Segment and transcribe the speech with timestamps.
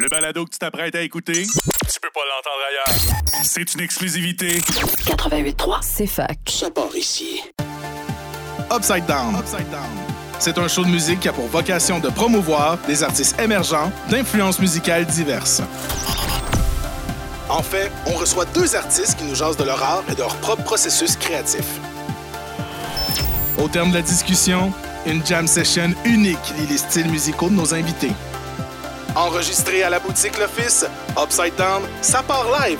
[0.00, 3.44] Le balado que tu t'apprêtes à écouter, tu peux pas l'entendre ailleurs.
[3.44, 4.60] C'est une exclusivité.
[4.60, 6.38] 88.3, c'est fac.
[6.48, 7.42] Ça part ici.
[8.74, 9.36] Upside Down.
[10.38, 14.58] C'est un show de musique qui a pour vocation de promouvoir des artistes émergents d'influences
[14.58, 15.60] musicales diverses.
[17.50, 20.34] En fait, on reçoit deux artistes qui nous jasent de leur art et de leur
[20.36, 21.66] propre processus créatif.
[23.58, 24.72] Au terme de la discussion,
[25.04, 28.12] une jam session unique qui lie les styles musicaux de nos invités.
[29.16, 30.86] Enregistré à la boutique L'Office,
[31.20, 32.78] Upside Down, ça part live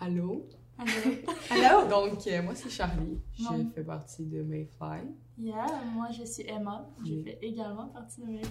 [0.00, 0.46] Allô?
[0.78, 1.88] Allô?
[1.90, 3.18] Donc, euh, moi, c'est Charlie.
[3.40, 3.58] Non.
[3.58, 5.08] Je fais partie de Mayfly.
[5.40, 6.88] Yeah, moi je suis Emma.
[7.04, 7.22] Je Oui.
[7.24, 8.50] fais également partie de Mayfly.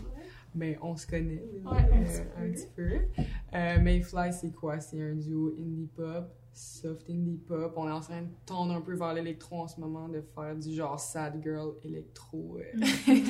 [0.56, 2.42] Mais on se connaît, Ouais, un euh, petit peu.
[2.42, 3.24] un petit peu.
[3.54, 4.80] Euh, Mayfly, c'est quoi?
[4.80, 7.74] C'est un duo indie pop, soft indie pop.
[7.78, 10.56] On est en train de tendre un peu vers l'électro en ce moment, de faire
[10.56, 12.58] du genre sad girl électro.
[12.60, 12.80] euh.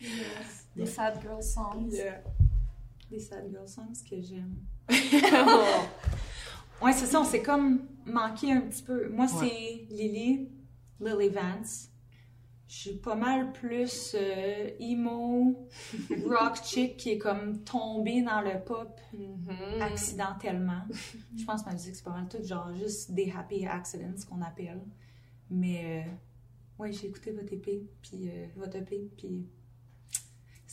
[0.00, 0.68] Yes.
[0.76, 1.88] Des sad girl songs.
[1.90, 2.22] Yeah.
[3.10, 4.56] Des sad girl songs que j'aime.
[6.82, 9.08] Ouais, c'est ça, on s'est comme manqué un petit peu.
[9.08, 10.50] Moi, c'est Lily,
[11.00, 11.88] Lily Vance.
[12.76, 15.68] Je suis pas mal plus euh, emo,
[16.26, 19.80] rock chick qui est comme tombée dans le pop Mhm.
[19.80, 20.82] accidentellement.
[21.38, 24.42] Je pense que ma musique, c'est pas mal tout genre juste des happy accidents qu'on
[24.42, 24.82] appelle.
[25.50, 29.46] Mais euh, ouais, j'ai écouté votre EP, puis euh, votre EP, puis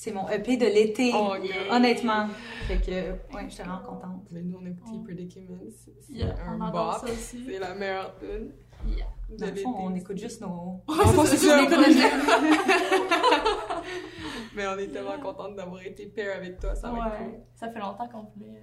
[0.02, 1.12] c'est mon EP de l'été.
[1.14, 1.76] Oh, yeah.
[1.76, 2.28] Honnêtement.
[2.68, 4.26] Fait que, ouais, j'étais vraiment contente.
[4.32, 5.04] Mais nous, on a écouté Oh.
[5.04, 5.60] Predicaments.
[5.70, 7.06] C'est Yeah, un bop.
[7.08, 8.52] C'est la meilleure tune
[8.88, 9.06] Yeah.
[9.30, 9.62] de Dans le l'été.
[9.62, 10.82] fond, on écoute juste nos.
[10.88, 11.04] On nos-
[14.56, 17.40] Mais on est tellement contente d'avoir été pair avec toi, ça va être Ouais.
[17.54, 18.60] Ça fait longtemps qu'on voulait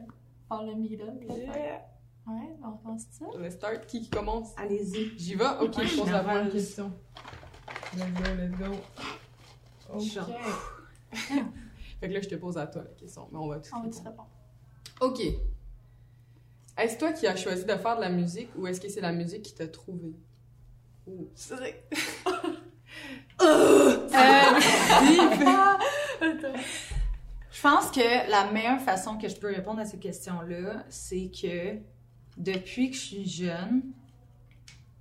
[0.48, 1.06] faire le meet-up.
[1.25, 1.39] cool.
[2.34, 3.27] Ouais, on pense ça.
[3.39, 3.86] Let's start.
[3.86, 4.48] Qui qui commence?
[4.56, 5.17] Allez-y.
[5.17, 5.45] J'y vais?
[5.61, 6.92] Ok, je pose je la suis première question.
[7.97, 8.75] Let's go, let's go.
[9.95, 10.19] Ok.
[12.01, 13.83] Fait que là, je te pose à toi la question, mais on va tout On
[13.83, 14.28] va te répondre.
[15.01, 15.20] Ok.
[16.77, 19.13] Est-ce toi qui as choisi de faire de la musique ou est-ce que c'est la
[19.13, 20.14] musique qui t'a trouvé?
[21.07, 21.29] Ouh.
[27.51, 31.79] Je pense que la meilleure façon que je peux répondre à cette question-là, c'est que
[32.36, 33.83] depuis que je suis jeune,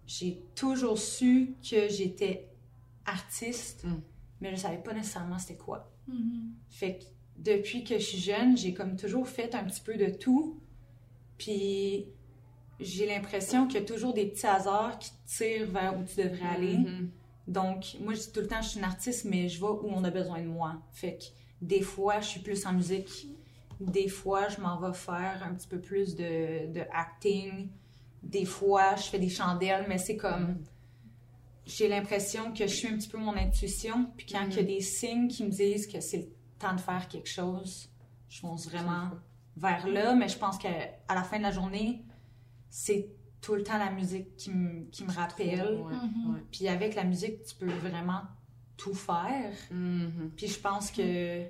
[0.07, 2.47] j'ai toujours su que j'étais
[3.05, 3.99] artiste, Mm.
[4.41, 5.91] mais je savais pas nécessairement c'était quoi.
[6.07, 6.53] Mhm.
[6.69, 7.03] Fait que
[7.37, 10.59] depuis que je suis jeune, j'ai comme toujours fait un petit peu de tout.
[11.37, 12.07] Puis
[12.79, 16.17] j'ai l'impression qu'il y a toujours des petits hasards qui te tirent vers où tu
[16.17, 16.77] devrais aller.
[16.77, 17.11] Mhm.
[17.47, 19.87] Donc, moi, je dis tout le temps, je suis une artiste, mais je vais où
[19.89, 20.81] on a besoin de moi.
[20.91, 21.25] Fait que
[21.61, 23.27] des fois, je suis plus en musique.
[23.79, 27.69] Des fois, je m'en vais faire un petit peu plus de, de acting.
[28.21, 30.57] Des fois, je fais des chandelles, mais c'est comme...
[31.67, 34.09] J'ai l'impression que je suis un petit peu mon intuition.
[34.15, 36.79] Puis quand il y a des signes qui me disent que c'est le temps de
[36.79, 37.89] faire quelque chose,
[38.29, 39.09] je fonce vraiment
[39.57, 40.15] vers là.
[40.15, 40.69] Mais je pense qu'à
[41.07, 42.05] à la fin de la journée,
[42.69, 43.09] c'est
[43.41, 45.75] tout le temps la musique qui me, qui me rappelle.
[45.81, 46.33] Ouais, Mhm.
[46.33, 46.41] ouais.
[46.51, 48.21] Puis avec la musique, tu peux vraiment
[48.77, 49.51] tout faire.
[49.71, 50.31] Mhm.
[50.35, 51.43] Puis je pense que.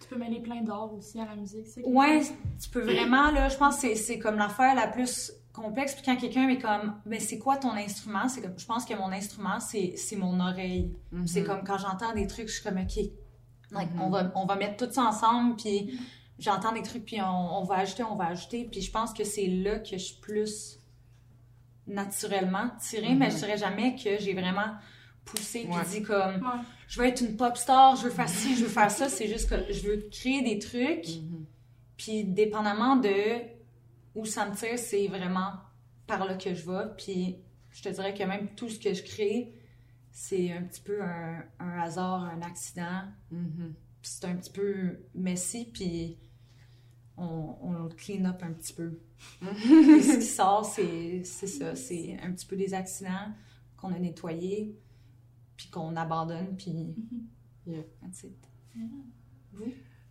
[0.00, 1.66] Tu peux mêler plein d'art aussi à la musique.
[1.66, 2.20] c'est Ouais,
[2.60, 5.94] tu peux vraiment, là, je pense que c'est- c'est comme l'affaire la plus complexe.
[5.94, 8.28] Puis quand quelqu'un est comme, mais c'est quoi ton instrument?
[8.28, 10.92] C'est comme, je pense que mon instrument, c'est c'est mon oreille.
[11.12, 11.26] Mhm.
[11.26, 12.96] C'est comme quand j'entends des trucs, je suis comme, OK,
[13.70, 15.98] like, on, va, on va mettre tout ça ensemble, puis
[16.38, 18.68] j'entends des trucs, puis on, on va ajouter, on va ajouter.
[18.70, 20.78] Puis je pense que c'est là que je suis plus
[21.86, 24.72] naturellement tirée, mais je dirais jamais que j'ai vraiment
[25.24, 25.84] poussé, puis Ouais.
[25.90, 26.60] dit comme, Ouais.
[26.88, 29.08] je veux être une pop star, je veux faire ci, je veux faire ça.
[29.08, 31.06] C'est juste que je veux créer des trucs,
[31.96, 33.10] puis dépendamment de
[34.14, 35.52] où ça me tire, c'est vraiment
[36.06, 36.86] par là que je vais.
[36.96, 37.36] Puis
[37.70, 39.52] je te dirais que même tout ce que je crée,
[40.10, 43.02] c'est un petit peu un, un hasard, un accident.
[43.30, 43.74] Mhm.
[44.00, 46.18] Puis c'est un petit peu messy, puis
[47.16, 49.00] on, on le clean up un petit peu.
[49.40, 51.74] Ce qui sort, c'est ça.
[51.74, 53.32] C'est un petit peu des accidents
[53.76, 54.78] qu'on a nettoyés,
[55.56, 56.94] puis qu'on abandonne, puis
[57.66, 57.82] Yeah.
[58.02, 58.36] that's it.
[59.56, 59.66] Toi,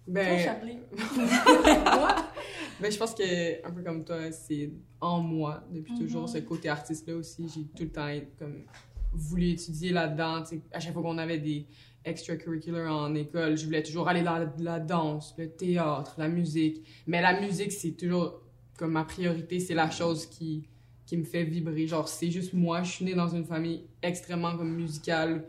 [0.07, 0.37] Ben,
[1.85, 2.15] moi,
[2.81, 6.27] ben, je pense que, un peu comme toi, c'est en moi depuis toujours, Mhm.
[6.27, 7.47] ce côté artiste-là aussi.
[7.47, 8.63] J'ai tout le temps comme,
[9.13, 10.43] voulu étudier là-dedans.
[10.71, 11.67] À chaque fois qu'on avait des
[12.03, 16.85] extracurriculars en école, je voulais toujours aller dans la, la danse, le théâtre, la musique.
[17.07, 18.41] Mais la musique, c'est toujours
[18.77, 20.67] comme ma priorité, c'est la chose qui,
[21.05, 21.85] qui me fait vibrer.
[21.87, 22.83] Genre, c'est juste moi.
[22.83, 25.45] Je suis née dans une famille extrêmement comme musicale.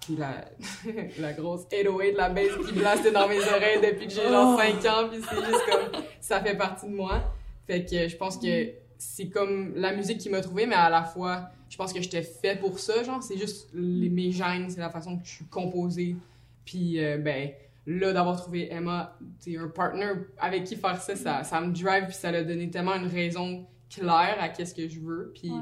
[0.00, 0.44] Puis la,
[1.18, 4.84] la grosse 808, la bass qui blastait dans mes oreilles depuis que j'ai genre 5
[4.86, 5.08] ans.
[5.10, 7.22] Puis c'est juste comme, ça fait partie de moi.
[7.66, 11.04] Fait que je pense que c'est comme la musique qui m'a trouvé, mais à la
[11.04, 14.80] fois, je pense que j'étais fait pour ça, genre, c'est juste les, mes gènes, c'est
[14.80, 16.16] la façon que je suis composée.
[16.64, 17.50] Puis, euh, ben,
[17.86, 22.06] là, d'avoir trouvé Emma, c'est un partner avec qui faire ça, ça, ça me drive,
[22.06, 25.32] puis ça l'a donné tellement une raison claire à qu'est-ce que je veux.
[25.34, 25.56] Puis, Ouais.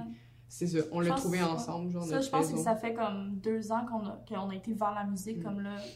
[0.49, 3.71] C'est ça, on l'a trouvé ensemble, genre, Ça, je pense que ça fait comme deux
[3.71, 5.43] ans qu'on a, qu'on a été vers la musique, Mm.
[5.43, 5.77] comme là.
[5.81, 5.91] tu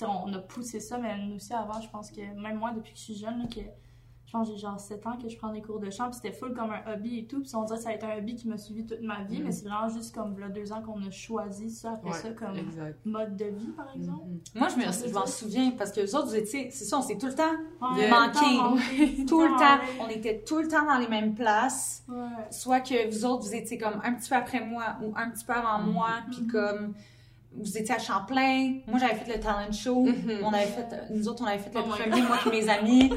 [0.00, 2.92] sais, on a poussé ça, mais nous aussi avant, je pense que même moi, depuis
[2.92, 3.60] que je suis jeune, là, que
[4.34, 6.14] je pense que j'ai genre 7 ans que je prends des cours de chant, puis
[6.20, 7.40] c'était full comme un hobby et tout.
[7.40, 9.40] Puis on dirait que ça a été un hobby qui m'a suivi toute ma vie,
[9.40, 9.44] Mm.
[9.44, 12.30] mais c'est vraiment juste comme là, deux ans qu'on a choisi ça après Ouais, ça
[12.30, 12.98] comme Exact.
[13.04, 14.24] mode de vie, par exemple.
[14.26, 14.40] Mhm.
[14.56, 17.16] Moi, je me- m'en souviens parce que vous autres, vous étiez, c'est ça, on s'est
[17.16, 17.44] tout le temps
[17.96, 19.24] Ouais, manqué.
[19.24, 22.02] tout le temps on était tout le temps dans les mêmes places.
[22.08, 22.16] Ouais.
[22.50, 25.44] Soit que vous autres, vous étiez comme un petit peu après moi ou un petit
[25.44, 25.92] peu avant Mhm.
[25.92, 26.94] moi, puis comme
[27.56, 28.74] vous étiez à Champlain.
[28.86, 30.04] Moi, j'avais fait le talent show.
[30.04, 30.40] Mhm.
[30.44, 33.10] On avait fait, nous autres, on avait fait le Oh premier, moi et mes amis.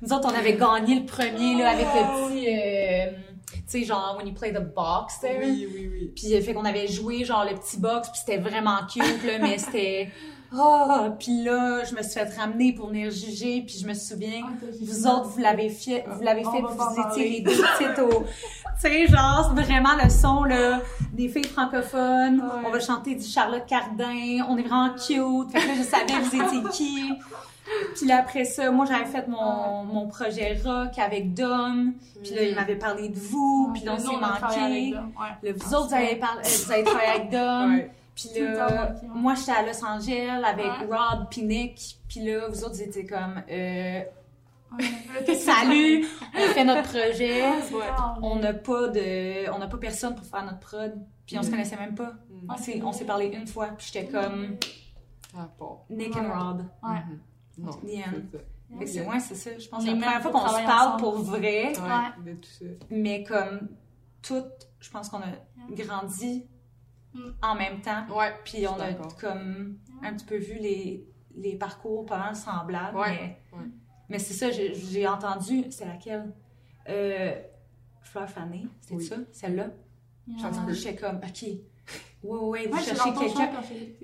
[0.00, 3.12] Nous autres, on avait gagné le premier, là, avec Oh, le petit, euh,
[3.52, 5.40] tu sais, genre, when you play the box there.
[5.44, 6.12] Oui, oui, oui.
[6.16, 9.38] Puis, euh, fait qu'on avait joué, genre, le petit box, puis c'était vraiment cute, là,
[9.40, 10.08] mais c'était...
[10.54, 14.42] Oh, puis là, je me suis fait ramener pour venir juger, puis je me souviens,
[14.44, 17.52] Ah, vous autres, vous l'avez fait, vous l'avez fait, puis en vous étiez les deux
[17.52, 18.24] petites au...
[18.80, 20.80] Tu sais, genre, c'est vraiment le son, là,
[21.12, 22.40] des filles francophones.
[22.40, 22.62] Ouais.
[22.66, 24.44] On va chanter du Charlotte Cardin.
[24.48, 25.52] On est vraiment cute.
[25.52, 27.12] Fait que là, je savais vous étiez qui.
[27.94, 31.92] Puis là, après ça, moi, j'avais fait mon, mon projet rock avec Dom.
[32.24, 33.70] Puis là, il m'avait parlé de vous.
[33.72, 34.94] Puis là, on s'est manqué.
[34.96, 35.52] ouais.
[35.52, 37.74] Vous autres, vous avez, parlé, vous avez travaillé avec Dom.
[37.74, 37.90] Ouais.
[38.14, 40.96] Puis là, moi, j'étais à Los Angeles avec Ouais.
[40.96, 41.98] Rod puis Nick.
[42.08, 44.00] Puis là, vous autres, vous étiez comme, euh,
[45.38, 46.04] salut,
[46.34, 47.42] on fait notre projet.
[48.22, 50.94] On n'a pas de, on n'a pas personne pour faire notre prod.
[51.26, 51.50] Puis on se Mm.
[51.50, 52.12] connaissait même pas.
[52.58, 53.68] C'est- on s'est parlé une fois.
[53.78, 54.56] Puis j'étais comme
[55.36, 55.78] Ah, bon.
[55.88, 56.20] Nick Ouais.
[56.20, 56.64] and Rob.
[56.82, 56.98] Ouais.
[57.58, 57.76] Non, The
[58.06, 58.38] end.
[58.86, 59.58] c'est ouais, c'est ça.
[59.58, 61.00] Je pense que c'est est la première fois qu'on se parle ensemble.
[61.02, 61.72] pour vrai.
[61.78, 62.34] Ouais.
[62.90, 63.68] Mais comme
[64.20, 64.44] tout,
[64.80, 65.30] je pense qu'on a
[65.70, 66.51] grandi Mm.
[67.42, 68.04] En même temps.
[68.16, 68.32] Ouais.
[68.44, 72.96] Puis on a comme un petit peu vu les, les parcours pas mal semblables.
[72.98, 73.64] Ouais, Mais, ouais.
[74.08, 75.64] mais c'est ça, j'ai entendu.
[75.70, 76.32] C'est laquelle?
[76.88, 77.34] Euh,
[78.02, 79.04] Fleur Fanée, c'était Oui.
[79.04, 79.16] ça?
[79.32, 79.68] Celle-là?
[80.38, 81.42] J'ai entendu, j'étais comme, OK.
[82.22, 83.50] Ouais, ouais, vous cherchez quelqu'un.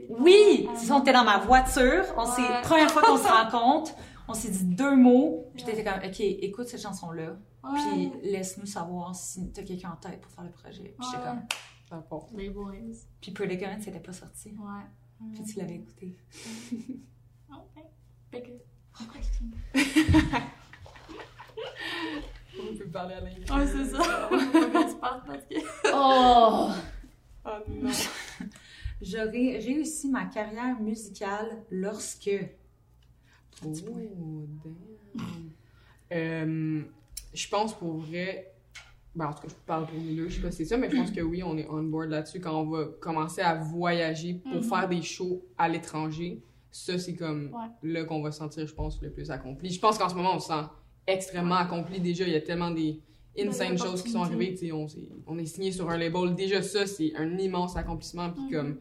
[0.09, 0.69] Oui!
[0.77, 2.05] C'est ça, on était dans ma voiture.
[2.17, 2.63] On s'est, Ouais.
[2.63, 3.93] première fois qu'on se rencontre,
[4.27, 5.47] on s'est dit deux mots.
[5.55, 7.37] Puis t'étais comme, OK, écoute cette chanson-là.
[7.65, 7.71] Ouais.
[7.93, 10.95] Puis laisse-nous savoir si t'as quelqu'un en tête pour faire le projet.
[10.99, 11.37] Puis j'étais Ouais.
[11.91, 12.05] Ah.
[12.37, 12.73] Les boys.
[13.21, 14.51] puis Predicament, c'était pas sorti.
[14.51, 15.31] Ouais.
[15.35, 16.17] Puis tu l'avais écouté.
[17.51, 17.83] Ok.
[18.31, 18.51] Fait que-
[22.61, 23.53] On peut parler à l'invité.
[23.53, 24.03] Ouais, c'est ça.
[24.29, 24.37] Faut
[24.71, 25.55] qu'on se parce que.
[25.95, 26.71] Oh!
[27.45, 27.91] Ah, non.
[29.01, 32.31] J'aurais réussi ma carrière musicale lorsque?
[33.65, 34.49] Oh, damn.
[36.13, 36.83] Euh,
[37.33, 38.53] je pense pour vrai.
[39.15, 40.77] Ben, en tout cas, je parle pour nous deux, je sais pas si c'est ça,
[40.77, 43.55] mais je pense que oui, on est on board là-dessus quand on va commencer à
[43.55, 44.63] voyager pour Mhm.
[44.63, 46.43] faire des shows à l'étranger.
[46.71, 47.91] Ça, c'est comme Ouais.
[47.91, 49.71] là qu'on va se sentir, je pense, le plus accompli.
[49.71, 50.63] Je pense qu'en ce moment, on se sent
[51.07, 52.25] extrêmement accompli déjà.
[52.25, 53.01] Il y a tellement des
[53.41, 54.73] insane choses qui sont arrivées.
[54.73, 56.35] On, s'est- on est signé sur un label.
[56.35, 58.31] Déjà, ça, c'est un immense accomplissement.
[58.31, 58.51] Puis Mhm.
[58.53, 58.77] comme,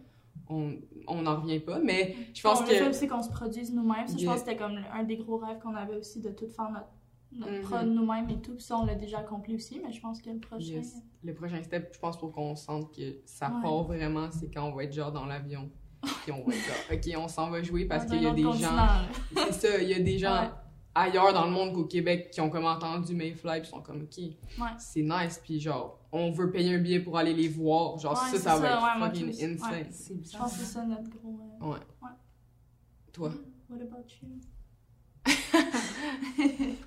[0.50, 0.74] on
[1.09, 1.79] on n'en revient pas.
[1.79, 2.69] Mais je pense on que.
[2.71, 4.07] le fait aussi qu'on se produise nous-mêmes.
[4.07, 6.50] Ça, je pense que c'était comme un des gros rêves qu'on avait aussi de tout
[6.50, 6.88] faire notre,
[7.31, 7.62] notre Mhm.
[7.62, 8.53] prod nous-mêmes et tout.
[8.56, 10.65] Puis ça, on l'a déjà accompli aussi, mais je pense que le prochain.
[10.65, 10.95] Yes.
[11.24, 13.62] Le prochain step, je pense, pour qu'on sente que ça Ouais.
[13.62, 15.69] part vraiment, c'est quand on va être genre dans l'avion.
[16.24, 18.44] Puis on va être genre, OK, on s'en va jouer parce qu'il y a des
[18.44, 18.53] gens.
[19.51, 20.50] C'est ça, il y a des gens Ouais.
[20.96, 24.17] ailleurs dans le monde qu'au Québec qui ont comme entendu Mayfly puis sont comme, OK,
[24.17, 24.34] Ouais.
[24.77, 25.39] c'est nice.
[25.43, 27.98] Puis genre, on veut payer un billet pour aller les voir.
[28.00, 29.88] Genre, Ouais, ça, ça va être fucking insane.
[29.91, 31.39] C'est Je pense que c'est ça notre gros.
[31.62, 31.79] euh, Ouais.
[33.12, 33.31] Toi?
[33.69, 34.29] What about you?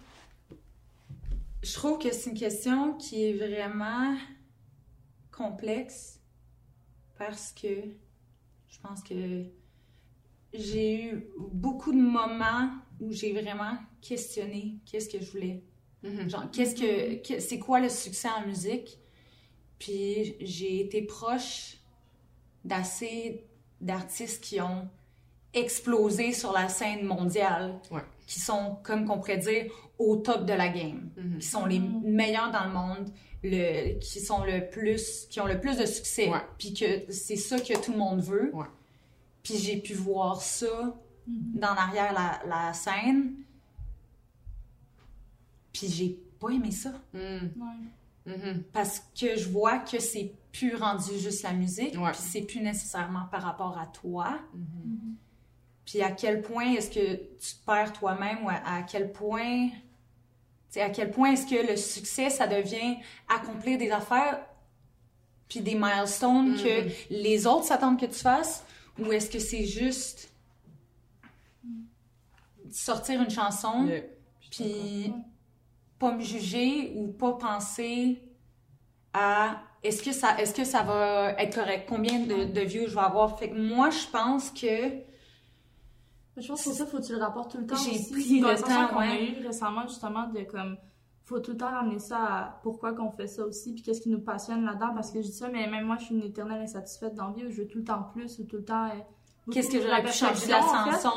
[1.62, 4.17] Je trouve que c'est une question qui est vraiment
[5.31, 6.21] complexe
[7.19, 7.69] parce que
[8.69, 9.45] je pense que
[10.55, 15.62] j'ai eu beaucoup de moments où j'ai vraiment questionné qu'est-ce que je voulais.
[16.02, 16.31] Mhm.
[16.31, 18.99] Genre, qu'est-ce que, que- c'est quoi le succès en musique?
[19.79, 21.76] Puis j'ai été proche
[22.64, 23.45] d'assez
[23.81, 24.88] d'artistes qui ont
[25.52, 28.02] explosé sur la scène mondiale, Ouais.
[28.30, 31.38] Qui sont, comme qu'on pourrait dire, au top de la game, Mhm.
[31.40, 32.02] qui sont les Mhm.
[32.04, 33.10] meilleurs dans le monde,
[33.42, 36.38] le, qui sont le plus, qui ont le plus de succès, Ouais.
[36.56, 38.54] puis que c'est ça que tout le monde veut.
[38.54, 38.66] Ouais.
[39.42, 40.94] Puis j'ai pu voir ça
[41.26, 41.58] Mhm.
[41.60, 43.34] dans l'arrière la, la scène,
[45.72, 46.92] puis j'ai pas aimé ça.
[47.12, 47.40] Ouais.
[48.26, 48.62] Mhm.
[48.72, 52.12] Parce que je vois que c'est plus rendu juste la musique, Ouais.
[52.12, 54.38] puis c'est plus nécessairement par rapport à toi.
[55.90, 59.70] Puis à quel point est-ce que tu te perds toi-même ou à, à quel point
[60.76, 64.40] à quel point est-ce que le succès, ça devient accomplir des affaires
[65.49, 68.64] puis des milestones que les autres s'attendent que tu fasses
[69.00, 70.32] ou est-ce que c'est juste
[72.70, 74.02] sortir une chanson Yeah.
[74.52, 75.12] puis
[75.99, 78.23] pas me juger ou pas penser
[79.12, 81.87] à est-ce que ça est-ce que ça va être correct?
[81.88, 83.37] Combien de, de views je vais avoir?
[83.40, 85.10] Fait que moi je pense que
[86.40, 87.76] Je pense que ça, faut que tu le rapportes tout le temps.
[87.76, 88.11] J'ai aussi.
[88.12, 89.32] pris le temps, qu'on a ouais.
[89.40, 90.76] eu récemment, justement, de comme.
[91.25, 94.09] Faut tout le temps ramener ça à pourquoi qu'on fait ça aussi, puis qu'est-ce qui
[94.09, 94.92] nous passionne là-dedans.
[94.94, 97.35] Parce que je dis ça, mais même moi, je suis une éternelle insatisfaite dans la
[97.35, 98.87] vie où je veux tout le temps plus ou tout le temps.
[98.87, 98.99] euh,
[99.52, 100.90] qu'est-ce que j'aurais pu changer de la perfection, en fait.
[100.92, 101.11] chanson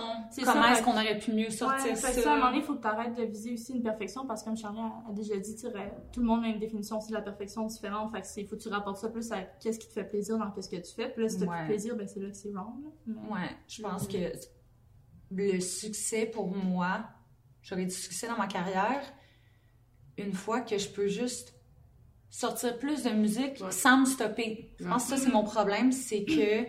[0.45, 2.47] comment est-ce qu'on aurait pu mieux sortir Ouais, ça, fait que ça, à un moment
[2.49, 4.79] donné, il faut que tu arrêtes de viser aussi une perfection parce que, comme Charlie
[4.79, 5.71] a, a déjà dit, tu sais,
[6.11, 8.11] tout le monde a une définition aussi de la perfection différente.
[8.11, 10.37] Fait que il faut que tu rapportes ça plus à qu'est-ce qui te fait plaisir
[10.37, 11.09] dans qu'est-ce que tu fais.
[11.09, 11.57] Puis là, si t'as Ouais.
[11.59, 12.73] plus plaisir, ben c'est là que c'est wrong.
[13.07, 14.17] Mais- Ouais, je pense que
[15.35, 17.05] le succès pour moi,
[17.61, 19.01] j'aurais du succès dans ma carrière
[20.17, 21.53] une fois que je peux juste
[22.29, 23.71] sortir plus de musique Ouais.
[23.71, 24.71] sans me stopper.
[24.79, 26.65] Je pense que ça, c'est mon problème, c'est que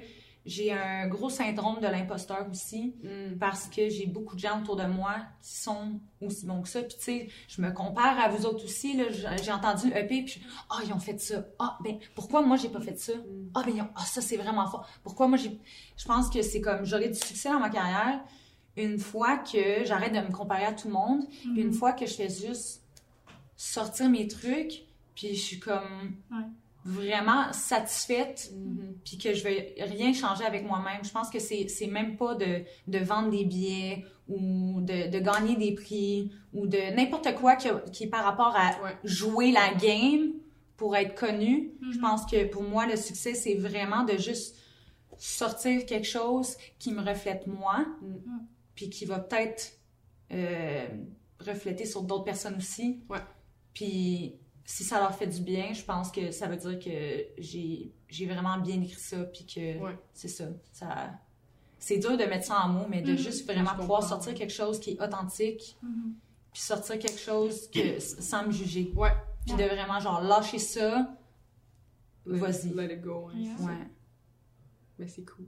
[0.47, 3.39] j'ai un gros syndrome de l'imposteur aussi Mm.
[3.39, 6.83] parce que j'ai beaucoup de gens autour de moi qui sont aussi bons que ça.
[6.83, 8.99] Puis tu sais, je me compare à vous autres aussi.
[9.43, 11.47] J'ai entendu le EP, puis ah, ils ont fait ça.
[11.59, 13.15] Ah, ben, pourquoi moi, j'ai pas fait ça?
[13.55, 14.87] Ah, ben, ont- ah, ça, c'est vraiment fort.
[15.03, 15.59] Pourquoi moi, j'ai.
[15.97, 18.23] Je pense que c'est comme j'aurai du succès dans ma carrière
[18.77, 22.07] une fois que j'arrête de me comparer à tout le monde, puis une fois que
[22.07, 22.83] je fais juste
[23.57, 26.45] sortir mes trucs, puis je suis comme Ouais.
[26.85, 28.95] vraiment satisfaite Mhm.
[29.05, 31.05] puis que je vais rien changer avec moi-même.
[31.05, 35.55] Je pense que c'est même pas de, de vendre des billets ou de, de gagner
[35.57, 38.97] des prix ou de n'importe quoi qui, qui est par rapport à Ouais.
[39.05, 40.33] jouer la game
[40.77, 41.71] pour être connu.
[41.81, 42.01] Je Mhm.
[42.01, 44.57] pense que pour moi, le succès, c'est vraiment de juste
[45.17, 48.47] sortir quelque chose qui me reflète moi Mhm.
[48.75, 49.79] Puis qui va peut-être
[50.33, 50.89] euh,
[51.41, 53.03] refléter sur d'autres personnes aussi.
[53.09, 53.21] Ouais.
[53.73, 57.93] Puis si ça leur fait du bien, je pense que ça veut dire que j'ai
[58.09, 59.99] j'ai vraiment bien écrit ça, puis que Ouais.
[60.13, 60.45] c'est ça.
[60.73, 61.11] ça
[61.79, 63.19] c'est dur de mettre ça en mots, mais de Mhm.
[63.19, 66.15] juste vraiment pouvoir sortir quelque chose qui est authentique, Mhm.
[66.53, 68.91] puis sortir quelque chose que, sans me juger.
[68.97, 69.13] Ouais.
[69.45, 71.15] Puis de vraiment, genre, lâcher ça,
[72.27, 72.73] Let- Vas-y.
[72.73, 73.29] Let it go.
[73.29, 73.57] hein, Yeah.
[73.67, 73.87] ouais.
[74.99, 75.45] Mais c'est cool.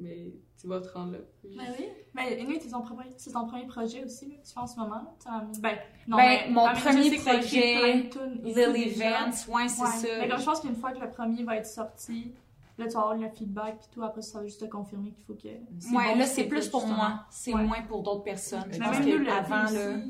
[0.00, 1.18] Mais tu vas te rendre là.
[1.44, 1.86] Ben oui.
[2.14, 4.66] Mais anyway, c'est ton premier, c'est ton premier projet aussi, là, que tu fais en
[4.66, 4.94] ce moment.
[5.26, 5.44] là.
[5.60, 5.76] Ben,
[6.08, 8.08] non, Ben, mais- mon ah, premier projet,
[8.44, 8.94] Lily.
[8.94, 9.88] Vance, ouais, c'est Ouais.
[9.88, 10.08] ça.
[10.20, 12.32] Mais comme je pense qu'une fois que le premier va être sorti,
[12.78, 15.24] là, tu vas avoir le feedback, puis tout, après, ça va juste te confirmer qu'il
[15.24, 15.48] faut que.
[15.48, 16.96] Ouais, bon, là, c'est plus pour justement.
[16.98, 17.20] moi.
[17.30, 17.62] C'est Ouais.
[17.62, 18.64] moins pour d'autres personnes.
[18.72, 19.66] Je pense qu'avant,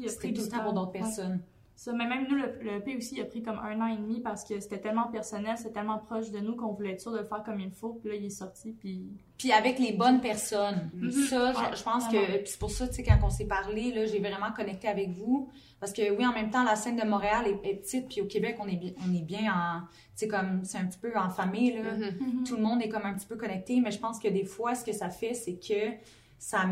[0.09, 1.41] c'était tout le temps pour d'autres personnes.
[1.81, 3.97] Ça, mais même nous, le, le EP aussi, il a pris comme un an et
[3.97, 7.11] demi parce que c'était tellement personnel, c'était tellement proche de nous qu'on voulait être sûr
[7.11, 7.95] de le faire comme il faut.
[7.95, 9.09] Puis là, il est sorti, puis.
[9.39, 10.91] Puis avec les bonnes personnes.
[10.93, 11.11] Mhm.
[11.11, 12.27] Ça, je- Ouais, je, pense vraiment.
[12.27, 14.89] que puis c'est pour ça, tu sais, quand on s'est parlé, là, j'ai vraiment connecté
[14.89, 15.49] avec vous.
[15.81, 18.27] Parce que oui, en même temps, la scène de Montréal est, est petite, puis au
[18.27, 21.17] Québec, on est bien, on est bien en, tu sais, comme, c'est un petit peu
[21.17, 21.95] en famille, là.
[21.97, 22.45] Mhm.
[22.47, 24.75] Tout le monde est comme un petit peu connecté, mais je pense que des fois,
[24.75, 25.95] ce que ça fait, c'est que
[26.39, 26.67] ça,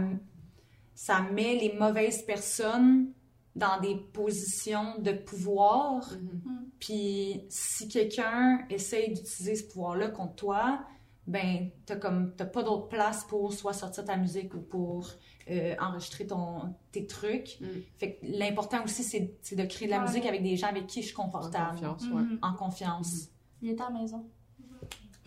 [0.95, 3.11] ça met les mauvaises personnes
[3.57, 6.11] dans des positions de pouvoir.
[6.12, 6.71] Mhm.
[6.78, 10.81] Puis si quelqu'un essaye d'utiliser ce pouvoir-là contre toi,
[11.26, 15.09] ben t'as comme t'as pas d'autre place pour soit sortir ta musique ou pour
[15.50, 17.59] euh, enregistrer ton tes trucs.
[17.61, 17.67] Mm.
[17.99, 20.07] Fait que l'important aussi c'est c'est de créer de la Ouais.
[20.09, 22.23] musique avec des gens avec qui je suis En confortable, confiance, ouais.
[22.23, 22.38] Mhm.
[22.40, 23.28] en confiance.
[23.61, 24.25] Il était à la maison.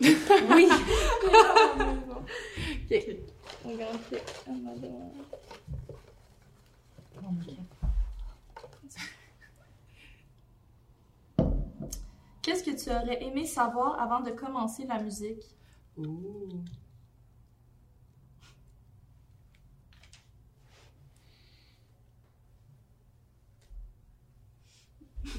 [0.00, 0.66] Oui.
[3.64, 3.98] Regarde,
[12.42, 15.56] Qu'est-ce que tu aurais aimé savoir avant de commencer la musique?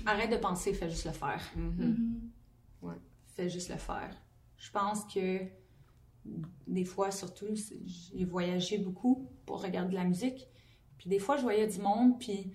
[0.06, 1.42] Arrête de penser, fais juste le faire.
[1.56, 2.32] Mhm.
[3.36, 4.16] Fais juste le faire.
[4.58, 5.40] Je pense que
[6.68, 10.48] des fois, surtout, j'ai voyagé beaucoup pour regarder de la musique.
[10.98, 12.54] Puis des fois, je voyais du monde, puis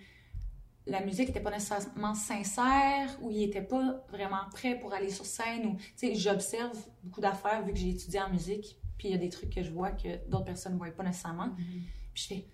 [0.88, 5.24] la musique n'était pas nécessairement sincère ou il n'était pas vraiment prêt pour aller sur
[5.26, 5.66] scène.
[5.66, 5.76] Ou,
[6.14, 8.78] j'observe beaucoup d'affaires vu que j'ai étudié en musique.
[8.96, 11.04] Puis il y a des trucs que je vois que d'autres personnes ne voient pas
[11.04, 11.50] nécessairement.
[11.56, 12.46] Puis je fais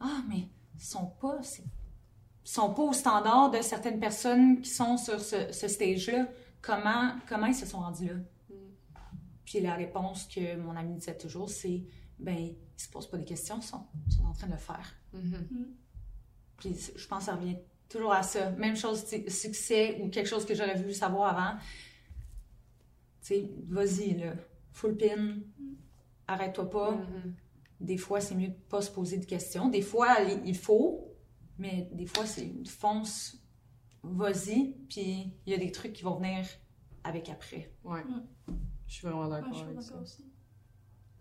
[0.00, 1.42] Ah, mais ils sont pas.
[1.42, 1.62] c'est-
[2.44, 6.26] ils sont pas au standard de certaines personnes qui sont sur ce, ce stage-là.
[6.62, 8.14] Comment, comment ils se sont rendus là?
[9.44, 11.82] Puis la réponse que mon ami disait toujours, c'est
[12.18, 14.94] ben, ils se posent pas des questions, ils sont, sont en train de le faire.
[15.12, 15.74] Mhm.
[16.58, 17.56] Puis je pense que ça revient
[17.90, 18.50] toujours à ça.
[18.52, 21.58] Même chose, tu sais, succès ou quelque chose que j'aurais voulu savoir avant.
[23.20, 24.32] Tu sais, vas-y, là.
[24.72, 25.38] Full pin.
[26.26, 26.92] Arrête-toi pas.
[26.92, 27.34] Mhm.
[27.80, 29.68] Des fois, c'est mieux de pas se poser de questions.
[29.68, 31.06] Des fois, il- faut,
[31.58, 33.36] Mais des fois, c'est fonce,
[34.02, 36.46] vas-y, puis il y a des trucs qui vont venir
[37.04, 37.70] avec après.
[37.84, 38.02] Ouais.
[38.02, 38.22] Mm.
[38.86, 39.94] Je suis vraiment Ouais, d'accord je suis avec ça.
[39.96, 40.24] aussi.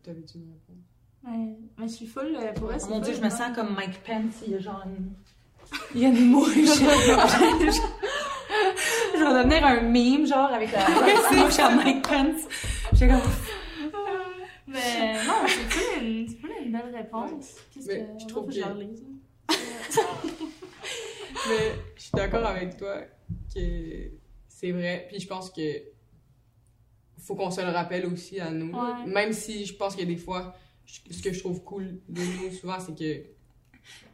[0.02, 0.86] T'avais-tu une réponse?
[1.24, 3.30] Mais, mais je suis full, euh, pour vrai, Oh c'est mon full, dieu, je me
[3.30, 5.12] sens comme Mike Pence, il y a genre une...
[5.96, 6.54] Il y a une mouche.
[6.56, 6.64] je
[9.20, 12.42] vais devenir un meme, genre, avec la, la mouche à Mike Pence.
[12.94, 13.22] J'ai comme...
[14.68, 16.28] Mais non, c'est full une,
[16.66, 17.56] une belle réponse.
[17.74, 18.54] Qu'est-ce Mais que je trouve que-.
[21.50, 23.02] Mais je suis d'accord avec toi
[23.54, 24.12] que
[24.48, 25.08] c'est vrai.
[25.10, 25.62] Puis je pense que
[27.20, 28.72] faut qu'on se le rappelle aussi à nous.
[28.74, 29.06] Ouais.
[29.08, 30.54] Même si je pense que des fois,
[30.86, 33.26] je- ce que je trouve cool de nous souvent, c'est que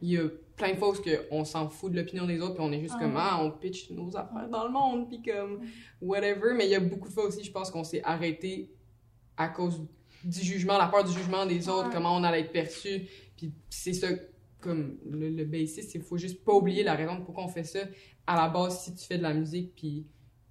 [0.02, 0.94] il y a plein de fois où
[1.30, 3.02] on s'en fout de l'opinion des autres, puis on est juste Ah.
[3.02, 5.60] comme ah, on pitch nos affaires dans le monde, puis comme
[6.00, 6.54] whatever.
[6.56, 8.70] Mais il y a beaucoup de fois aussi, je pense qu'on s'est arrêté
[9.36, 9.82] à cause
[10.24, 11.94] du jugement, la peur du jugement des autres, Ouais.
[11.94, 13.06] comment on allait être perçu.
[13.36, 14.08] Puis c'est ça,
[14.60, 17.64] comme le, le basis, il faut juste pas oublier la raison de pourquoi on fait
[17.64, 17.80] ça.
[18.26, 20.06] À la base, si tu fais de la musique, puis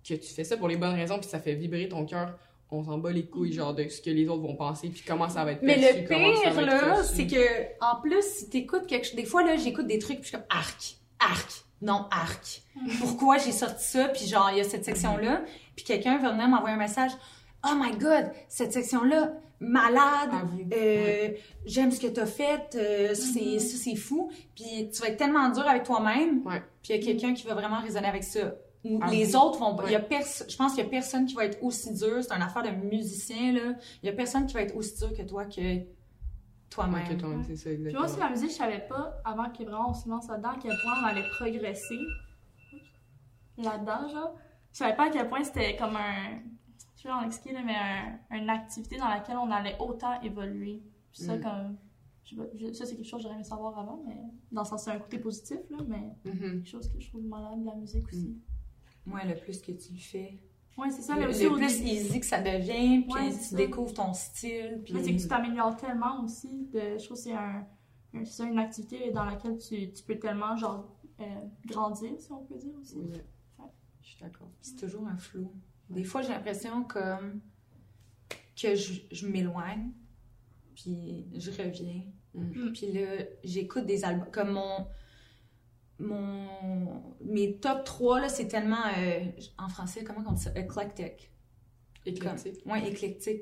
[0.08, 2.38] que tu fais ça pour les bonnes raisons, puis ça fait vibrer ton cœur,
[2.72, 5.30] on s'en bat les couilles, genre, de ce que les autres vont penser, puis comment
[5.30, 7.38] ça va être Mais perçu, le pire, là, c'est que,
[7.82, 10.38] en plus, si t'écoutes quelque chose, des fois, là, j'écoute des trucs, puis je suis
[10.38, 12.62] comme, arc, arc, non, arc.
[13.00, 15.44] Pourquoi j'ai sorti ça, puis genre, il y a cette section-là,
[15.76, 17.12] puis quelqu'un va venir m'envoyer un message,
[17.66, 20.60] oh my god, cette section-là, malade, vous.
[20.74, 21.40] euh, Ouais.
[21.66, 25.50] j'aime ce que t'as fait, euh, c'est, ça, c'est fou, puis tu vas être tellement
[25.50, 26.62] dur avec toi-même, Ouais.
[26.84, 28.54] puis il y a quelqu'un qui va vraiment résonner avec ça.
[29.02, 29.76] À les autres vont.
[29.86, 30.22] il Y a Ouais.
[30.48, 32.24] je pense qu'il y a personne qui va être aussi dur.
[32.24, 33.74] C'est une affaire de musicien, là.
[34.04, 35.88] Il y a personne qui va être aussi dur que toi que Ouais,
[36.70, 37.06] toi-même.
[37.06, 37.94] ça, Puis exactement.
[37.94, 40.58] moi aussi, la musique, je savais pas, avant que vraiment on se lance là-dedans, à
[40.62, 41.98] quel point on allait progresser
[43.58, 44.36] là-dedans, genre.
[44.74, 46.40] Je savais pas à quel point c'était comme un.
[46.98, 47.76] Je vais en expliquer, là, mais
[48.32, 50.82] un, une activité dans laquelle on allait autant évoluer.
[51.14, 51.42] Puis ça, Mm.
[51.42, 51.78] comme.
[52.24, 54.18] je sais pas, je- ça, c'est quelque chose que j'aurais aimé savoir avant, mais
[54.52, 56.40] dans le sens, c'est un côté positif, là, mais Mhm.
[56.40, 58.36] quelque chose que je trouve malade de la musique aussi.
[59.06, 60.40] Moi, le plus que tu le fais,
[60.78, 61.46] Ouais, c'est ça, le, là le aussi.
[61.48, 63.56] au plus début- easy que ça devient, puis Ouais, tu ça.
[63.56, 64.82] découvres ton style.
[64.84, 64.94] Puis...
[64.94, 66.68] Mais c'est que tu t'améliores tellement aussi.
[66.74, 67.66] De, je trouve que c'est un,
[68.14, 71.24] un- c'est ça, une activité dans laquelle tu, tu peux tellement genre euh,
[71.66, 72.96] grandir, si on peut dire aussi.
[72.98, 73.14] Oui,
[74.02, 74.50] je suis d'accord.
[74.62, 75.50] C'est toujours un flou.
[75.90, 77.40] Des fois, j'ai l'impression comme
[78.62, 79.92] que je, je m'éloigne,
[80.76, 82.04] puis je reviens.
[82.34, 82.72] Mm.
[82.74, 84.30] Puis là, j'écoute des albums.
[84.32, 84.88] Comme mon.
[86.00, 88.84] Mon mes top 3, là, c'est tellement.
[88.98, 89.20] euh,
[89.58, 90.52] en français, comment on dit ça?
[90.56, 91.32] Eclectic.
[92.06, 92.64] Éclectique.
[92.64, 93.42] Comme, ouais, éclectique.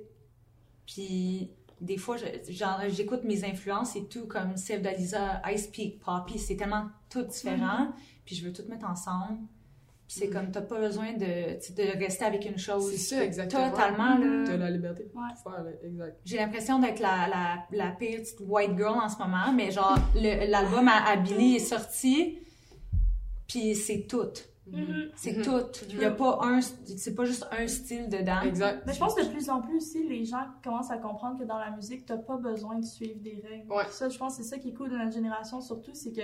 [0.85, 5.99] Puis des fois, je- genre, j'écoute mes influences et tout, comme Save Dalisa, Ice Peak,
[5.99, 7.91] Poppy, c'est tellement tout différent.
[8.25, 9.37] Puis je veux tout mettre ensemble.
[10.07, 12.91] Puis c'est comme, t'as pas besoin de, de rester avec une chose.
[12.91, 13.69] C'est ça, exactement.
[13.71, 14.43] Totalement, là.
[14.45, 15.77] T'as la liberté de Ouais.
[15.83, 16.19] exact.
[16.25, 19.97] J'ai l'impression d'être la, la, la pire petite white girl en ce moment, mais genre,
[20.15, 22.39] le- l'album à, à Billy est sorti,
[23.47, 24.27] puis c'est tout.
[24.67, 25.09] Mhm.
[25.15, 25.43] C'est Mhm.
[25.43, 25.61] tout.
[25.89, 28.41] Il y a pas un, c'est pas juste un style dedans.
[28.43, 28.83] Exact.
[28.85, 31.43] Mais je pense que de plus en plus aussi, les gens commencent à comprendre que
[31.43, 33.69] dans la musique, t'as pas besoin de suivre des règles.
[33.71, 33.83] Ouais.
[33.89, 36.21] Ça, je pense que c'est ça qui est cool de notre génération, surtout, c'est que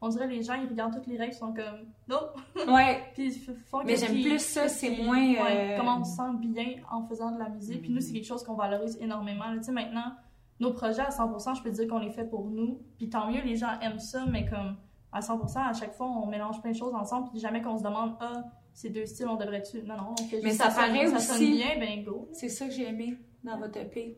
[0.00, 3.02] on dirait les gens, ils regardent toutes les règles, ils sont comme non, Ouais.
[3.14, 3.30] puis
[3.70, 7.06] font Mais j'aime plus ça, c'est moins, ouais, euh, comment on se sent bien en
[7.06, 7.82] faisant de la musique.
[7.82, 9.44] Puis nous, c'est quelque chose qu'on valorise énormément.
[9.56, 10.14] Tu sais, maintenant,
[10.58, 12.80] nos projets à 100%, je peux dire qu'on les fait pour nous.
[12.98, 14.76] Puis tant mieux, les gens aiment ça, mais comme
[15.12, 17.82] à 100%, à chaque fois, on mélange plein de choses ensemble, puis jamais qu'on se
[17.82, 19.82] demande, ah, ces deux styles, on devrait-tu.
[19.82, 22.28] Non, non, on fait juste Mais ça sonne- paraît ça aussi- sonne bien, ben go.
[22.32, 24.16] C'est ça que j'ai aimé dans votre EP.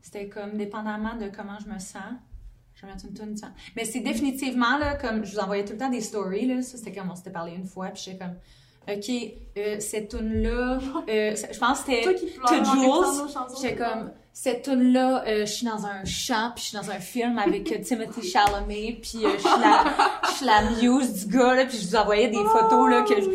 [0.00, 2.02] C'était comme, dépendamment de comment je me sens,
[2.84, 3.48] mettre une tune ça.
[3.76, 6.76] Mais c'est définitivement, là, comme, je vous envoyais tout le temps des stories, là, ça,
[6.76, 8.34] c'était comme, on s'était parlé une fois, puis j'étais comme,
[8.88, 9.10] OK,
[9.58, 13.28] euh, cette tune-là, euh, je pense que c'était To Jules,
[13.60, 17.00] j'étais comme, cette tune-là, euh, je suis dans un champ, puis je suis dans un
[17.00, 21.86] film avec Timothy Chalamet, puis je suis la, la muse du gars, là, puis je
[21.88, 23.28] vous envoyais des photos, là, que je,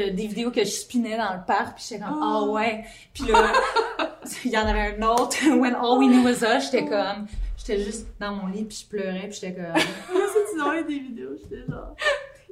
[0.00, 2.50] je- des vidéos que je spinais dans le parc, puis j'étais comme, ah Oh.
[2.52, 2.84] ouais.
[3.14, 3.52] Puis là,
[4.44, 7.26] il y en avait un autre, When All We Knew Was Us, j'étais comme,
[7.70, 9.64] j'étais juste dans mon lit, puis je pleurais, puis j'étais comme,
[10.12, 11.94] Moi aussi, tu envoies des vidéos, j'étais genre.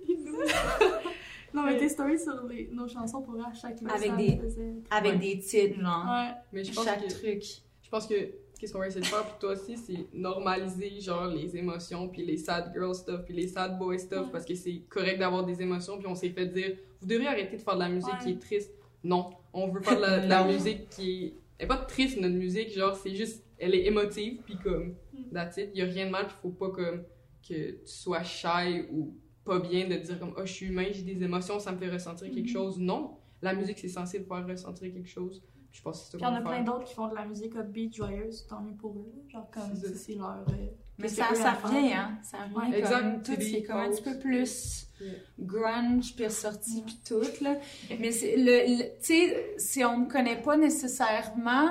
[1.55, 4.75] non, mais tes stories sur les- nos chansons pour à chaque Avec message des- faisait-
[4.91, 5.19] avec Ouais.
[5.19, 6.31] des titres, genre, Ouais.
[6.53, 7.43] Mais je pense chaque que, truc.
[7.83, 8.15] je pense que
[8.59, 12.25] qu'est-ce qu'on va essayer de faire pour toi aussi, c'est normaliser genre les émotions, puis
[12.25, 14.33] les sad girl stuff, puis les sad boy stuff, Ouais.
[14.33, 17.57] parce que c'est correct d'avoir des émotions, puis on s'est fait dire, vous devriez arrêter
[17.57, 18.19] de faire de la musique Ouais.
[18.25, 18.71] qui est triste.
[19.05, 20.53] Non, on veut faire de la, de la Non.
[20.53, 21.35] musique qui est...
[21.61, 23.43] Elle est pas triste, notre musique, genre, c'est juste...
[23.59, 24.95] Elle est émotive, puis comme...
[25.13, 25.33] Mm.
[25.33, 25.71] That's it.
[25.75, 27.05] Y a rien de mal, puis faut pas comme...
[27.49, 31.03] Que tu sois shy ou pas bien de dire comme «Oh, je suis humain, j'ai
[31.03, 32.53] des émotions, ça me fait ressentir quelque Mhm.
[32.53, 35.43] chose.» Non, la musique, c'est censé te faire ressentir quelque chose.
[35.71, 37.55] Je pense que c'est il y en a plein d'autres qui font de la musique
[37.55, 39.13] upbeat, joyeuse, tant mieux pour eux.
[39.29, 40.45] Genre comme si c'est leur.
[40.51, 40.67] euh,
[40.99, 41.71] Mais ça, ça faire.
[41.71, 42.19] revient, hein.
[42.23, 42.79] Ça revient Ouais.
[42.81, 45.13] Exact, tout, c'est comme un petit peu plus Yeah.
[45.39, 47.57] grunge, puis ressorti, puis tout, là.
[48.01, 51.71] Mais c'est le, le- tu sais, si on me connaît pas nécessairement,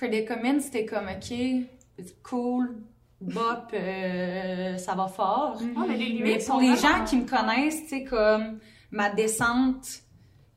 [0.00, 1.36] Predicament, c'était comme, OK,
[2.22, 2.74] cool,
[3.20, 5.60] bop, euh, ça va fort.
[5.76, 8.60] Ah, mais les pour les gens qui me connaissent, tu sais, comme
[8.90, 10.00] ma descente,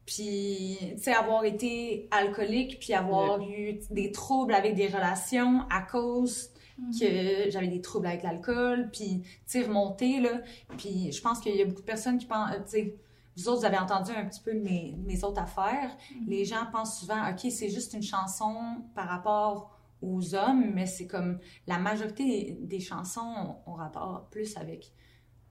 [0.06, 5.82] puis, tu sais, avoir été alcoolique, puis avoir eu des troubles avec des relations à
[5.82, 6.50] cause
[6.98, 10.40] que j'avais des troubles avec l'alcool, puis, tu sais, remonter, là.
[10.78, 12.96] Puis, je pense qu'il y a beaucoup de personnes qui pensent, euh, tu sais,
[13.36, 15.96] vous autres, vous avez entendu un petit peu mes, mes autres affaires.
[16.28, 21.08] Les gens pensent souvent, OK, c'est juste une chanson par rapport aux hommes, mais c'est
[21.08, 24.92] comme la majorité des chansons ont rapport plus avec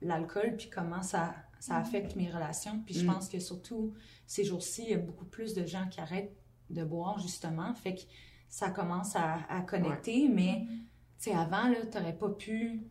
[0.01, 2.81] l'alcool, puis comment ça, ça affecte mes relations.
[2.85, 3.13] Puis je Mm.
[3.13, 3.93] pense que surtout
[4.27, 6.35] ces jours-ci, il y a beaucoup plus de gens qui arrêtent
[6.69, 7.73] de boire, justement.
[7.73, 8.01] Fait que
[8.47, 10.65] ça commence à, à connecter, mais
[11.19, 12.81] tu sais, avant, là, t'aurais pas pu.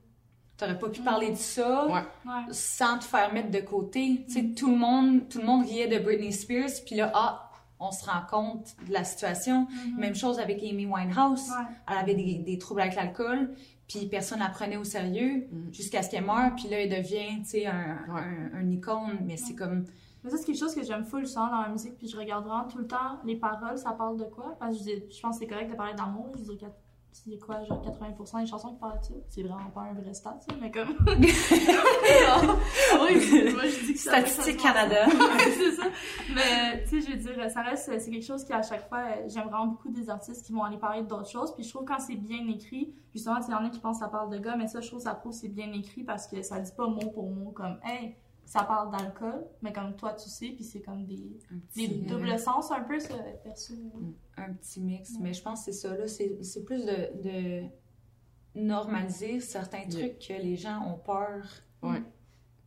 [0.62, 1.92] T'aurais pas pu parler de ça Ouais.
[2.24, 2.42] Ouais.
[2.52, 4.24] sans te faire mettre de côté.
[4.28, 7.50] Tu sais, tout le monde, tout le monde riait de Britney Spears, puis là, ah,
[7.80, 9.66] on se rend compte de la situation.
[9.98, 11.48] Même chose avec Amy Winehouse.
[11.50, 11.64] Ouais.
[11.90, 13.50] Elle avait des, des troubles avec l'alcool,
[13.88, 15.72] puis personne la prenait au sérieux Mm.
[15.72, 18.20] jusqu'à ce qu'elle meure, puis là, elle devient, tu sais, un, Ouais.
[18.54, 19.84] un, un icône, mais c'est comme...
[20.22, 22.44] Mais ça, c'est quelque chose que j'aime full souvent dans la musique, puis je regarde
[22.46, 24.56] vraiment tout le temps les paroles, ça parle de quoi?
[24.60, 26.32] Parce que je, dis- je pense que c'est correct de parler d'amour.
[26.38, 26.70] Je dirais
[27.12, 29.14] que c'est quoi, genre 80% des chansons qui parlent de ça?
[29.28, 30.88] C'est vraiment pas un vrai stat, ça, mais comme.
[31.06, 31.22] oui,
[33.52, 35.06] moi je dis que c'est Statistique Canada.
[35.38, 35.84] c'est ça.
[36.34, 39.04] Mais tu sais, je veux dire, ça reste, c'est quelque chose qui à chaque fois,
[39.28, 41.54] j'aime vraiment beaucoup des artistes qui vont aller parler d'autres choses.
[41.54, 44.04] Puis je trouve quand c'est bien écrit, justement, il y en a qui pensent que
[44.04, 46.04] ça parle de gars, mais ça, je trouve que ça prouve que c'est bien écrit
[46.04, 49.94] parce que ça dit pas mot pour mot comme, hey, ça parle d'alcool, mais comme
[49.96, 51.38] toi tu sais, puis c'est comme des,
[51.74, 53.74] des euh, doubles sens un peu, ça, perso.
[54.36, 55.12] un petit mix.
[55.20, 56.06] Mais je pense que c'est ça, là.
[56.08, 57.62] C'est c'est plus de, de
[58.54, 61.44] normaliser certains trucs que les gens ont peur.
[61.82, 62.02] Ouais.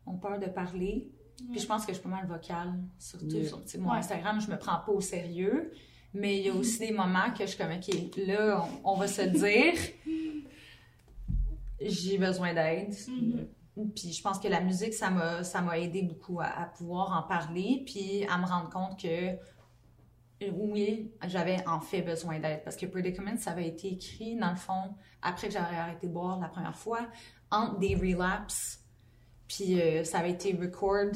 [0.07, 1.11] Ont peur de parler.
[1.51, 3.97] Puis je pense que je suis pas mal vocale, surtout sur mon Ouais.
[3.97, 5.71] Instagram, je me prends pas au sérieux.
[6.13, 8.97] Mais il y a aussi des moments que je suis comme, OK, là, on, on
[8.97, 9.73] va se dire.
[11.81, 12.95] J'ai besoin d'aide.
[13.07, 13.47] Mhm.
[13.75, 17.11] Puis je pense que la musique, ça m'a, ça m'a aidé beaucoup à, à pouvoir
[17.11, 19.37] en parler, puis à me rendre compte que
[20.51, 22.63] oui, j'avais en fait besoin d'aide.
[22.63, 26.13] Parce que Predicament, ça avait été écrit, dans le fond, après que j'avais arrêté de
[26.13, 27.07] boire la première fois,
[27.51, 28.83] entre des relapses.
[29.47, 31.11] Puis euh, ça avait été record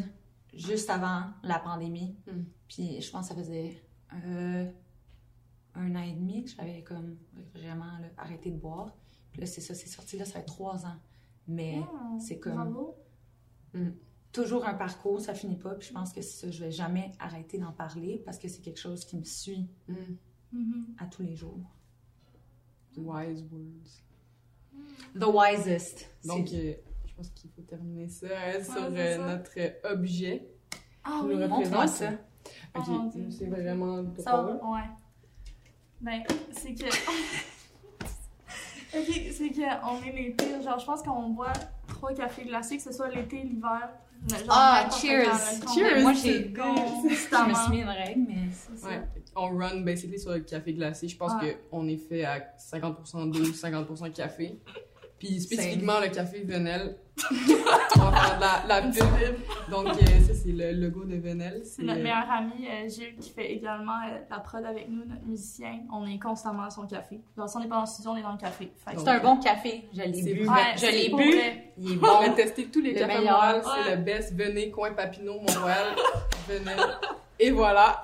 [0.54, 2.18] juste avant la pandémie.
[2.28, 2.44] Mm.
[2.68, 3.84] Puis je pense que ça faisait
[4.26, 4.72] euh,
[5.76, 7.18] un an et demi que j'avais comme
[7.54, 8.96] vraiment là, arrêté de boire.
[9.32, 10.98] Puis là, c'est ça, c'est sorti là, ça fait trois ans.
[11.52, 12.96] Mais Ah, c'est comme Bravo.
[14.32, 15.74] toujours un parcours, ça finit pas.
[15.76, 18.62] Puis je pense que c'est ça, je vais jamais arrêter d'en parler parce que c'est
[18.62, 19.94] quelque chose qui me suit Mm.
[20.52, 20.86] Mhm.
[21.00, 21.60] à tous les jours.
[22.98, 24.04] Wise words.
[25.20, 26.10] The wisest.
[26.26, 26.74] Donc, euh,
[27.06, 29.38] je pense qu'il faut terminer ça euh, sur c'est euh, ça.
[29.38, 30.50] notre euh, objet.
[31.04, 31.90] Ah oui, représentes.
[31.90, 32.12] ça.
[32.76, 33.30] Oh Ok, Dieu.
[33.32, 34.82] c'est vraiment Ça ouais.
[36.02, 36.86] Ben, c'est que.
[38.94, 41.54] Ok, c'est qu'on est l'été, genre, je pense qu'on boit
[41.88, 43.90] trois cafés glacés, que ce soit l'été, l'hiver.
[44.50, 45.32] Ah, cheers!
[45.74, 46.02] Cheers!
[46.02, 48.88] Moi, c'est j'ai je me suis mis une règle, mais C'est ça.
[48.90, 49.02] Ouais.
[49.36, 51.08] On run basically sur le café glacé.
[51.08, 51.32] Je pense
[51.70, 54.60] qu'on est fait à 50% d'eau, 50% café.
[55.20, 56.96] Puis spécifiquement le café Venel.
[57.32, 59.36] on va faire de la, la pub.
[59.70, 61.62] Donc euh, ça c'est le logo de Venel.
[61.66, 65.04] C'est notre euh, meilleur ami, euh, Gilles, qui fait également euh, la prod avec nous,
[65.06, 65.80] notre musicien.
[65.94, 67.20] On est constamment à son café.
[67.36, 68.72] Genre, si on n'est pas dans le studio, on est dans le café.
[68.88, 69.84] Fait que- c'est un bon café.
[69.94, 70.46] Je l'ai C'est bu.
[70.46, 70.62] vrai.
[70.78, 71.32] Je l'ai pour bu.
[71.36, 71.74] vrai.
[71.78, 72.34] Il est On a bon.
[72.36, 73.36] testé tous les Le cafés meilleur.
[73.36, 73.96] Montréal, c'est Ouais.
[73.98, 74.34] le best.
[74.36, 75.88] Venez, coin Papineau, Montréal,
[76.48, 76.80] Venel.
[77.42, 78.02] Et voilà.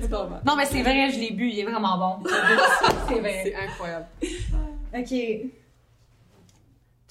[0.00, 0.40] C'est normal.
[0.46, 1.48] Non, mais c'est vrai, je l'ai bu.
[1.48, 2.28] Il est vraiment bon.
[3.08, 3.40] C'est vrai.
[3.44, 4.06] C'est incroyable.
[4.94, 5.14] OK.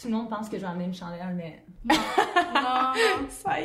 [0.01, 1.63] Tout le monde pense que j'ai la même chandelle, mais...
[1.85, 1.95] Non,
[2.53, 3.61] non,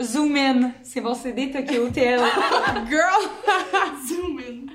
[0.04, 0.72] Zoom in.
[0.82, 2.18] C'est mon CD Tokyo Hotel.
[2.88, 3.28] Girl!
[4.06, 4.66] zoom in.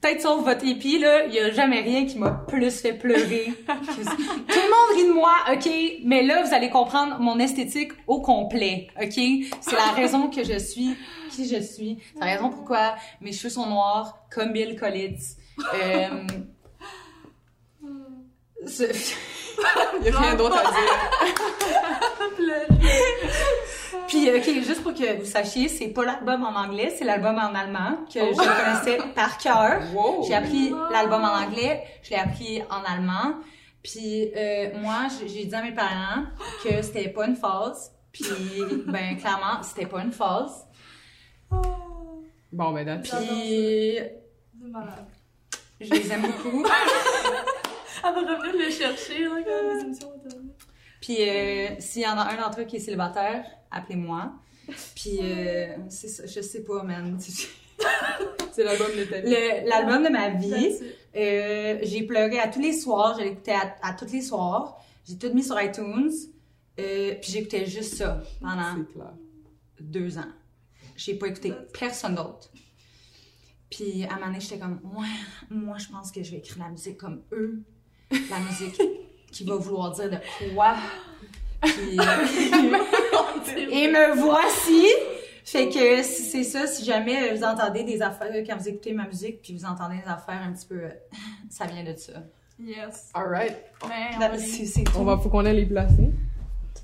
[0.00, 3.52] Peut-être sauf votre épi, là, il y a jamais rien qui m'a plus fait pleurer.
[3.66, 5.70] Tout le monde rit de moi, OK?
[6.04, 9.12] Mais là, vous allez comprendre mon esthétique au complet, OK?
[9.60, 10.96] C'est la raison que je suis
[11.30, 11.98] qui je suis.
[12.14, 15.36] C'est la raison pourquoi mes cheveux sont noirs, comme Bill Collins.
[15.74, 16.08] Euh...
[18.66, 19.16] ce-
[19.96, 20.94] Il n'y a rien d'autre à dire.
[24.08, 27.54] Puis, OK, juste pour que vous sachiez, c'est pas l'album en anglais, c'est l'album en
[27.54, 29.82] allemand que je connaissais par cœur.
[29.94, 30.24] Wow!
[30.26, 33.34] J'ai appris l'album en anglais, je l'ai appris en allemand.
[33.82, 36.24] Puis euh, moi, j'ai dit à mes parents
[36.64, 37.92] que c'était pas une phase.
[38.12, 38.24] Puis
[38.86, 40.66] ben clairement, c'était pas une phase.
[42.52, 45.06] Bon, ben, J'adore Puis, C'est malade.
[45.80, 46.64] Je les aime beaucoup.
[48.04, 50.12] Elle va revenir le chercher, là, quand les émissions.
[51.00, 54.32] Puis, euh, s'il y en a un d'entre eux qui est célibataire, appelez-moi.
[54.94, 57.18] Puis, euh, c'est ça, je sais pas, man.
[58.52, 59.34] c'est l'album de ta vie.
[59.66, 60.76] L'album de ma vie,
[61.16, 64.78] euh, j'ai pleuré à tous les soirs, je l'écoutais à, à tous les soirs.
[65.08, 66.10] J'ai tout mis sur iTunes.
[66.78, 68.84] Euh, puis j'écoutais juste ça pendant
[69.80, 70.32] deux ans.
[70.96, 72.49] J'ai pas écouté personne d'autre.
[73.70, 75.06] Puis à un moment donné, j'étais comme, ouais,
[75.50, 77.62] moi je pense que je vais écrire la musique comme eux.
[78.10, 78.80] La musique
[79.30, 80.16] qui va vouloir dire de
[80.54, 80.74] quoi.
[81.62, 81.96] Puis,
[83.70, 84.86] et me voici!
[85.44, 89.06] Fait que si c'est ça, si jamais vous entendez des affaires, quand vous écoutez ma
[89.06, 90.90] musique, puis vous entendez des affaires un petit peu, euh,
[91.48, 92.12] ça vient de ça.
[92.58, 93.10] Yes.
[93.14, 93.56] Alright.
[93.88, 94.92] Mais on Ben, va C'est tout.
[94.98, 96.10] On va, faut qu'on aille les placer.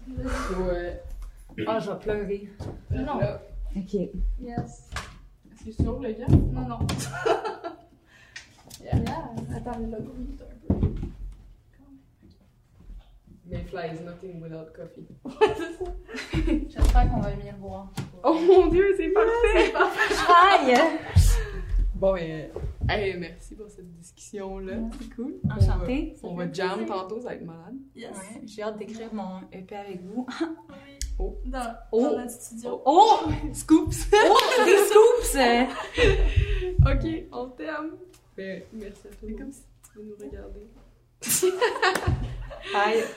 [0.08, 0.92] Euh,
[1.66, 2.48] Ah, je vais pleurer.
[2.90, 3.18] Non.
[3.76, 3.92] Ok.
[4.40, 4.88] Yes.
[5.66, 6.28] C'est sûr, le gars?
[6.28, 6.78] Non, non.
[8.84, 8.94] yeah.
[9.56, 10.46] Attends, le logo, il est un
[10.78, 10.92] peu.
[13.46, 15.08] Mais fly is nothing without coffee.
[15.56, 15.90] c'est ça.
[16.68, 17.92] J'espère qu'on va bien le voir.
[18.22, 19.74] Oh mon dieu, c'est parfait!
[20.28, 20.76] Aïe!
[21.96, 22.46] Bon, euh,
[22.88, 24.74] hey, merci pour cette discussion-là.
[25.00, 25.40] C'est cool.
[25.50, 26.14] Enchantée.
[26.22, 27.74] On va, on va jam tantôt, ça va être malade.
[27.96, 28.12] Yes.
[28.12, 30.28] Ouais, j'ai hâte d'écrire mon EP avec vous.
[30.68, 31.05] Oui.
[31.18, 31.38] Oh.
[31.46, 32.02] Dans, Oh.
[32.02, 32.82] dans notre studio.
[32.84, 33.20] Oh!
[33.52, 34.06] Scoops!
[34.28, 35.36] Oh, des scoops!
[36.86, 37.96] Ok, on t'aime.
[38.36, 39.28] Ben, merci à toi.
[39.38, 40.66] comme si tu veux nous regarder.
[42.74, 43.02] Aïe.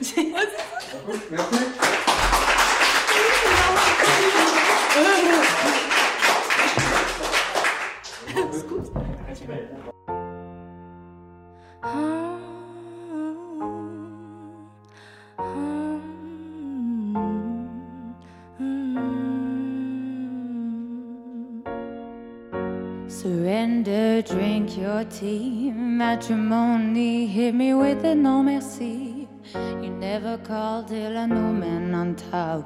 [4.92, 5.29] Surrender,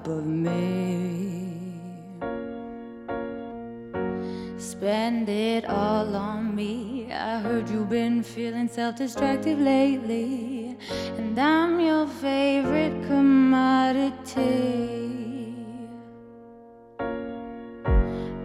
[0.08, 1.64] of me.
[4.58, 7.12] Spend it all on me.
[7.12, 10.76] I heard you've been feeling self destructive lately.
[11.18, 14.54] And I'm your favorite commodity.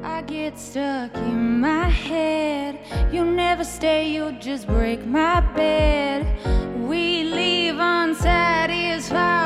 [0.03, 2.79] I get stuck in my head.
[3.11, 6.25] You never stay, you just break my bed.
[6.87, 9.38] We leave unsatisfied.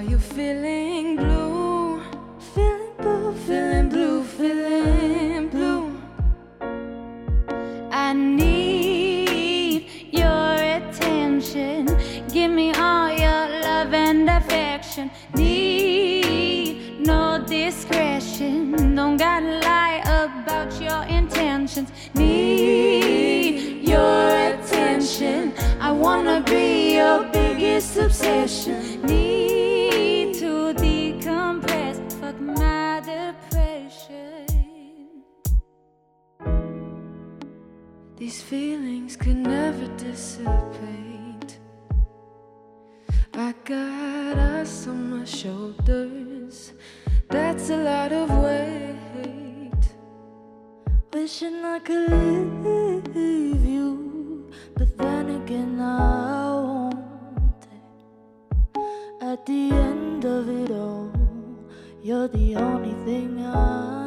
[0.00, 2.00] Are you feeling blue?
[2.54, 5.92] Feeling blue, feeling blue, feeling blue.
[7.90, 11.84] I need your attention.
[12.32, 15.10] Give me all your love and affection.
[15.34, 18.94] Need no discretion.
[18.94, 21.90] Don't gotta lie about your intentions.
[22.14, 25.52] Need your attention.
[25.78, 28.89] I wanna be your biggest obsession.
[38.20, 41.58] These feelings could never dissipate.
[43.32, 46.74] I got us on my shoulders.
[47.30, 49.84] That's a lot of weight.
[51.14, 52.12] Wishing I could
[53.14, 57.66] leave you, but then again I won't.
[59.22, 61.10] At the end of it all,
[62.02, 63.99] you're the only thing I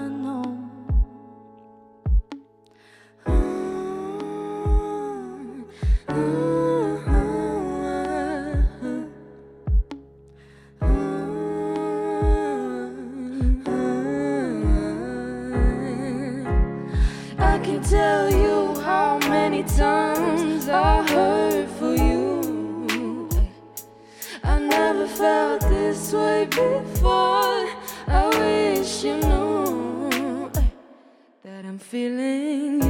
[31.74, 32.83] I'm feeling